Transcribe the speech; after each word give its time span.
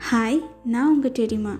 Hi 0.00 0.38
நான் 0.64 0.90
உங்கள் 0.92 1.12
டெரிமா 1.16 1.52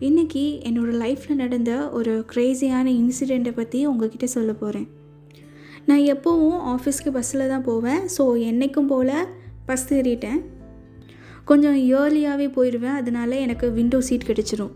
இன்றைக்கி 0.00 0.42
என்னோடய 0.68 0.98
லைஃப்பில் 1.02 1.38
நடந்த 1.42 1.90
ஒரு 1.90 2.24
க்ரேஸியான 2.32 2.86
இன்சிடெண்ட்டை 3.00 3.52
பற்றி 3.54 3.86
உங்ககிட்ட 3.86 4.26
சொல்ல 4.34 4.52
போகிறேன் 4.52 4.88
நான் 5.86 6.02
எப்போவும் 6.14 6.58
ஆஃபீஸ்க்கு 6.72 7.10
பஸ்ஸில் 7.14 7.48
தான் 7.48 7.64
போவேன். 7.68 8.02
ஸோ 8.16 8.24
என்றைக்கும் 8.48 8.90
போல் 8.92 9.14
பஸ் 9.66 9.86
ஏறிட்டேன். 9.98 10.40
கொஞ்சம் 11.44 11.78
ஏர்லியாகவே 11.96 12.48
போயிடுவேன் 12.56 12.98
அதனால 13.00 13.38
எனக்கு 13.38 13.72
விண்டோ 13.72 14.00
சீட் 14.00 14.28
கிடச்சிரும். 14.30 14.72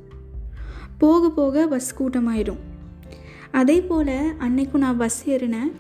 போக 0.98 1.30
போக 1.30 1.66
பஸ் 1.66 1.92
கூட்டமாயிடும் 2.00 2.62
அதே 3.50 3.78
போல் 3.82 4.16
அன்னைக்கும் 4.46 4.84
நான் 4.86 5.00
பஸ் 5.04 5.22
ஏறினேன். 5.28 5.72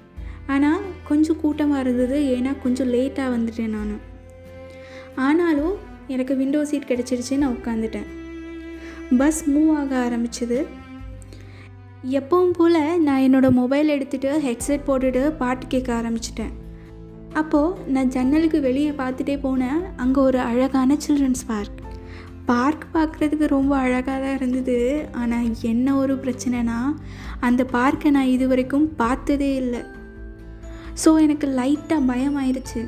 ஆனால் 0.46 0.80
கொஞ்சம் 1.10 1.40
கூட்டமாக 1.40 1.80
இருந்தது. 1.80 2.18
ஏன்னா 2.36 2.54
கொஞ்சம் 2.62 2.88
லேட்டாக 2.88 3.34
வந்துட்டேன் 3.36 3.76
நான். 3.78 4.00
ஆனாலும் 5.16 5.76
எனக்கு 6.14 6.34
விண்டோ 6.36 6.60
சீட் 6.70 6.90
கிடச்சிருச்சு 6.90 7.36
நான் 7.42 7.56
உட்காந்துட்டேன் 7.56 8.08
பஸ் 9.20 9.40
மூவ் 9.50 9.70
ஆக 9.80 9.92
ஆரம்பிச்சது. 10.04 10.58
எப்பவும் 12.18 12.54
போல் 12.58 12.78
நான் 13.06 13.24
என்னோடய 13.26 13.58
மொபைல் 13.60 13.92
எடுத்துகிட்டு 13.94 14.30
ஹெட்செட் 14.46 14.86
போட்டுட்டு 14.88 15.22
பாட்டு 15.40 15.66
கேட்க 15.66 15.90
ஆரம்பிச்சிட்டேன். 16.00 16.52
அப்போது 17.32 17.90
நான் 17.94 18.12
ஜன்னலுக்கு 18.16 18.60
வெளியே 18.60 18.90
பார்த்துட்டே 18.90 19.36
போனேன். 19.46 19.80
அங்கே 19.96 20.20
ஒரு 20.20 20.38
அழகான 20.50 20.96
சில்ட்ரன்ஸ் 21.06 21.44
பார்க் 21.46 21.80
பார்க் 22.50 22.84
பார்க்குறதுக்கு 22.94 23.46
ரொம்ப 23.56 23.72
அழகாக 23.76 24.18
தான் 24.24 24.36
இருந்தது. 24.36 24.78
ஆனால் 25.12 25.48
என்ன 25.72 25.96
ஒரு 26.02 26.14
பிரச்சனைனா 26.24 26.78
அந்த 27.40 27.62
பார்க்கை 27.76 28.10
நான் 28.10 28.34
இது 28.36 28.46
வரைக்கும் 28.48 28.86
பார்த்ததே 28.96 29.50
இல்லை. 29.62 29.82
ஸோ 31.04 31.10
எனக்கு 31.24 31.46
லைட்டாக 31.58 32.06
பயம் 32.06 32.38
ஆயிடுச்சு 32.42 32.82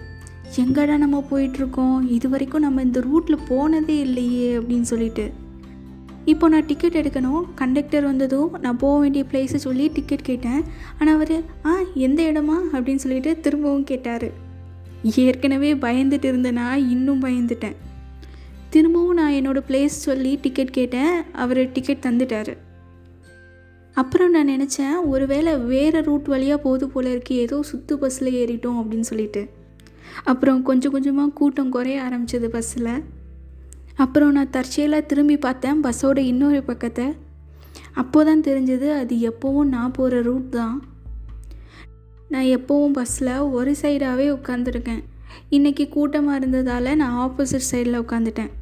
எங்கடா 0.56 0.96
நம்ம 0.96 1.24
போயிட்டுருக்கோம்? 1.30 2.10
இது 2.10 2.28
வரைக்கும் 2.28 2.60
நம்ம 2.60 2.82
இந்த 2.82 3.00
ரூட்டில் 3.00 3.38
போனதே 3.48 3.98
இல்லையே 3.98 4.56
அப்படின்னு 4.56 4.80
சொல்லிட்டு. 4.80 5.30
இப்போ 6.24 6.48
நான் 6.48 6.66
டிக்கெட் 6.66 6.96
எடுக்கணும். 6.96 7.42
கண்டக்டர் 7.54 8.04
வந்ததும் 8.04 8.50
நான் 8.60 8.76
போக 8.76 9.00
வேண்டிய 9.00 9.24
பிளேஸை 9.32 9.54
சொல்லி 9.54 9.88
டிக்கெட் 9.88 10.22
கேட்டேன். 10.22 10.62
ஆனால் 10.98 11.14
அவர் 11.14 11.42
ஆ 11.64 11.76
எந்த 11.94 12.22
இடமா? 12.22 12.58
அப்படின்னு 12.72 12.94
சொல்லிட்டு 12.94 13.40
திரும்பவும் 13.40 13.84
கேட்டார். 13.84 14.30
ஏற்கனவே 15.16 15.74
பயந்துட்டு 15.74 16.28
இருந்தேனா 16.30 16.74
இன்னும் 16.74 17.22
பயந்துட்டேன். 17.22 17.76
திரும்பவும் 18.70 19.14
நான் 19.14 19.32
என்னோடய 19.32 19.62
பிளேஸ் 19.68 19.86
சொல்லி 19.86 20.38
டிக்கெட் 20.42 20.70
கேட்டேன். 20.70 21.22
அவர் 21.32 21.72
டிக்கெட் 21.72 22.04
தந்துட்டார். 22.08 22.56
அப்புறம் 23.94 24.30
நான் 24.30 24.48
நினச்சேன் 24.48 25.06
ஒருவேளை 25.06 25.56
வேறு 25.56 26.02
ரூட் 26.02 26.24
வழியாக 26.24 26.62
போது 26.62 26.88
போல 26.88 27.10
இருக்கு. 27.10 27.34
ஏதோ 27.34 27.62
சுற்று 27.62 27.98
பஸ்ஸில் 27.98 28.46
ஏறிட்டோம் 28.46 28.82
அப்படின்னு 28.82 29.00
சொல்லிட்டு. 29.00 29.48
அப்புறம் 30.30 30.60
கொஞ்சம் 30.68 30.94
கொஞ்சமாக 30.96 31.34
கூட்டம் 31.40 31.72
குறைய 31.76 32.04
ஆரம்பிச்சது 32.06 32.48
பஸ்ஸில் 32.54 32.92
அப்புறம் 34.04 34.32
நான் 34.32 34.54
தற்செயலாக 34.56 35.08
திரும்பி 35.10 35.36
பார்த்தேன் 35.46 35.80
பஸ்ஸோட 35.84 36.18
இன்னொரு 36.32 36.60
பக்கத்தை. 36.62 37.06
அப்போ 38.00 38.18
தான் 38.24 38.44
தெரிஞ்சது 38.48 38.88
அது 39.00 39.14
எப்போவும் 39.30 39.70
நான் 39.74 39.94
போகிற 39.96 40.20
ரூட் 40.28 40.48
தான். 40.48 40.76
நான் 42.32 42.48
எப்போவும் 42.56 42.96
பஸ்ஸில் 42.98 43.32
ஒரு 43.58 43.72
சைடாகவே 43.82 44.26
உட்காந்துருக்கேன் 44.36 45.02
இன்றைக்கி 45.56 45.84
கூட்டமாக 45.88 46.38
இருந்ததால் 46.40 46.90
நான் 47.02 47.16
ஆப்போசிட் 47.24 47.68
சைடில் 47.70 48.02
உட்காந்துட்டேன் 48.04 48.52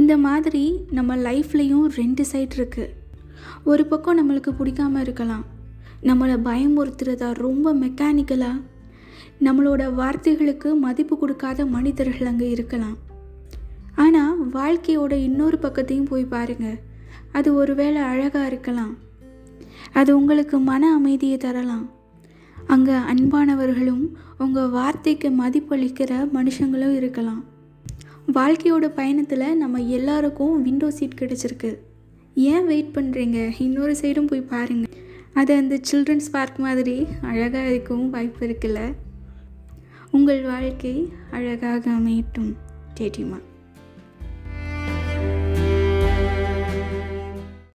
இந்த 0.00 0.14
மாதிரி 0.26 0.64
நம்ம 0.90 1.16
லைஃப்லேயும் 1.28 1.86
ரெண்டு 2.00 2.24
சைட் 2.24 2.56
இருக்குது 2.58 2.94
ஒரு 3.70 3.84
பக்கம் 3.86 4.18
நம்மளுக்கு 4.18 4.50
பிடிக்காம 4.58 5.00
இருக்கலாம். 5.00 5.44
நம்மளை 6.08 6.36
பயமுறுத்துறதா 6.48 7.28
ரொம்ப 7.46 7.72
மெக்கானிக்கலாக 7.84 8.64
நம்மளோட 9.46 9.82
வார்த்தைகளுக்கு 10.00 10.68
மதிப்பு 10.86 11.14
கொடுக்காத 11.18 11.66
மனிதர்கள் 11.74 12.30
அங்கே 12.30 12.48
இருக்கலாம். 12.50 12.96
ஆனால் 14.04 14.34
வாழ்க்கையோட 14.58 15.12
இன்னொரு 15.28 15.58
பக்கத்தையும் 15.62 16.08
போய் 16.10 16.32
பாருங்கள் 16.34 16.78
அது 17.38 17.48
ஒருவேளை 17.60 18.00
அழகாக 18.10 18.48
இருக்கலாம். 18.50 18.92
அது 19.92 20.10
உங்களுக்கு 20.18 20.56
மன 20.70 20.90
அமைதியை 20.98 21.38
தரலாம். 21.46 21.86
அங்கே 22.74 22.96
அன்பானவர்களும் 23.12 24.04
உங்கள் 24.44 24.72
வார்த்தைக்கு 24.78 25.28
மதிப்பளிக்கிற 25.42 26.12
மனுஷங்களும் 26.36 26.94
இருக்கலாம். 27.00 27.42
வாழ்க்கையோட 28.36 28.86
பயணத்தில் 29.00 29.58
நம்ம 29.62 29.80
எல்லாருக்கும் 29.98 30.56
விண்டோ 30.66 30.88
சீட் 30.96 31.20
கிடச்சிருக்கு. 31.20 31.70
ஏன் 32.50 32.66
வெயிட் 32.70 32.94
பண்ணுறீங்க 32.96 33.38
இன்னொரு 33.66 33.94
சைடும் 34.00 34.30
போய் 34.30 34.50
பாருங்கள் 34.52 34.96
அது 35.40 35.52
அந்த 35.60 35.74
சில்ட்ரன்ஸ் 35.88 36.32
பார்க் 36.34 36.58
மாதிரி 36.66 36.96
அழகாக 37.30 37.70
இருக்கவும் 37.72 38.10
வாய்ப்பு 38.14 38.42
இருக்குல்ல? 38.48 38.80
உங்கள் 40.10 40.42
வாழ்க்கை 40.42 41.12
அழகாக 41.30 41.90
அமையட்டும் 41.90 42.52
தெரியுமா 42.94 43.38